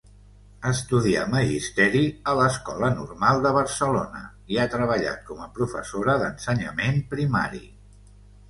Estudià 0.69 1.25
magisteri 1.33 2.01
a 2.31 2.33
l'Escola 2.39 2.89
Normal 2.95 3.43
de 3.45 3.51
Barcelona 3.59 4.23
i 4.55 4.59
ha 4.63 4.67
treballat 4.77 5.23
com 5.29 5.45
a 5.45 5.51
professora 5.61 6.17
d'ensenyament 6.25 7.03
primari. 7.17 7.67